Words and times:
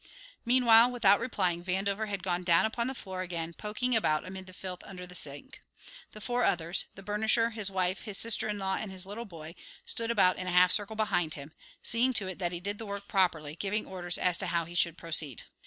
Meanwhile, 0.45 0.89
without 0.91 1.19
replying, 1.19 1.63
Vandover 1.63 2.07
had 2.07 2.23
gone 2.23 2.43
down 2.43 2.65
upon 2.65 2.87
the 2.87 2.95
floor 2.95 3.21
again, 3.21 3.53
poking 3.53 3.95
about 3.95 4.25
amid 4.25 4.47
the 4.47 4.51
filth 4.53 4.83
under 4.83 5.05
the 5.05 5.13
sink. 5.13 5.61
The 6.13 6.19
four 6.19 6.43
others, 6.43 6.85
the 6.95 7.03
burnisher, 7.03 7.51
his 7.53 7.69
wife, 7.69 8.01
his 8.01 8.17
sister 8.17 8.47
in 8.49 8.57
law 8.57 8.77
and 8.79 8.91
his 8.91 9.05
little 9.05 9.25
boy, 9.25 9.53
stood 9.85 10.09
about 10.09 10.37
in 10.37 10.47
a 10.47 10.51
half 10.51 10.71
circle 10.71 10.95
behind 10.95 11.35
him, 11.35 11.53
seeing 11.83 12.13
to 12.13 12.27
it 12.27 12.39
that 12.39 12.51
he 12.51 12.59
did 12.59 12.79
the 12.79 12.87
work 12.87 13.07
properly, 13.07 13.55
giving 13.55 13.85
orders 13.85 14.17
as 14.17 14.39
to 14.39 14.47
how 14.47 14.65
he 14.65 14.73
should 14.73 14.97
proceed. 14.97 15.43